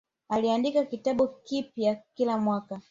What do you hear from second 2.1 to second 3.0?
kila mwaka